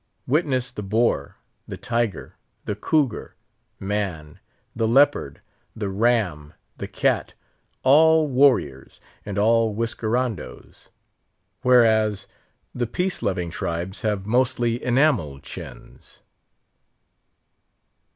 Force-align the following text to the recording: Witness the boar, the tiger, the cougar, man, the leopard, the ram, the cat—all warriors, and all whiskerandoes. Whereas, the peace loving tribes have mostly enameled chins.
Witness 0.25 0.71
the 0.71 0.81
boar, 0.81 1.37
the 1.67 1.77
tiger, 1.77 2.33
the 2.65 2.73
cougar, 2.75 3.35
man, 3.79 4.39
the 4.75 4.87
leopard, 4.87 5.41
the 5.75 5.89
ram, 5.89 6.53
the 6.77 6.87
cat—all 6.87 8.27
warriors, 8.27 8.99
and 9.27 9.37
all 9.37 9.75
whiskerandoes. 9.75 10.89
Whereas, 11.61 12.25
the 12.73 12.87
peace 12.87 13.21
loving 13.21 13.51
tribes 13.51 14.01
have 14.01 14.25
mostly 14.25 14.83
enameled 14.83 15.43
chins. 15.43 16.21